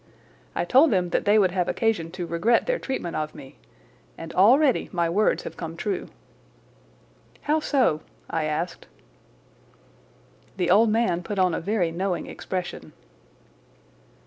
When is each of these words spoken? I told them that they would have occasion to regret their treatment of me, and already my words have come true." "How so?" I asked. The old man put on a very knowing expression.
I 0.55 0.65
told 0.65 0.89
them 0.89 1.11
that 1.11 1.25
they 1.25 1.37
would 1.37 1.51
have 1.51 1.67
occasion 1.67 2.09
to 2.13 2.25
regret 2.25 2.65
their 2.65 2.79
treatment 2.79 3.15
of 3.15 3.35
me, 3.35 3.59
and 4.17 4.33
already 4.33 4.89
my 4.91 5.07
words 5.07 5.43
have 5.43 5.55
come 5.57 5.77
true." 5.77 6.07
"How 7.43 7.59
so?" 7.59 8.01
I 8.27 8.45
asked. 8.45 8.87
The 10.57 10.71
old 10.71 10.89
man 10.89 11.21
put 11.21 11.37
on 11.37 11.53
a 11.53 11.61
very 11.61 11.91
knowing 11.91 12.25
expression. 12.25 12.93